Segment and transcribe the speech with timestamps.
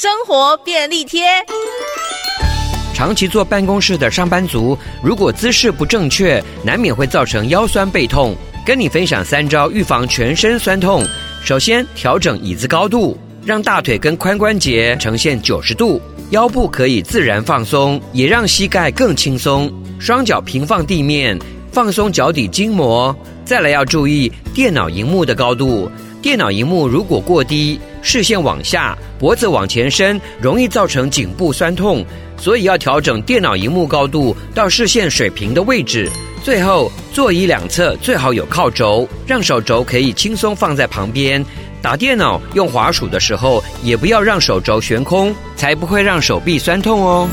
[0.00, 1.26] 生活便利贴。
[2.94, 8.32] 长期坐办公室的上班族，如果姿势不正确，难免会造成腰酸背痛。
[8.64, 11.04] 跟你分享三招预防全身酸痛。
[11.44, 19.68] 首先，调整椅子高度，让大腿跟髋关节呈现九十度，腰部可以自然放松，也让膝盖更轻松。
[19.98, 21.36] 双脚平放地面，
[21.72, 23.12] 放松脚底筋膜。
[23.44, 25.90] 再来要注意电脑荧幕的高度，
[26.20, 32.04] 电脑荧幕如果过低，视线往下，脖子往前伸，容易造成颈部酸痛，
[32.36, 36.10] 所以要调整电脑荧幕高度到视线水平的位置。
[36.42, 41.44] 最后，座椅两侧最好有靠轴，让手肘可以轻松放在旁边。
[41.80, 47.28] 打电脑用滑鼠的时候，也不要让手肘悬空，才不会让手臂酸痛哦。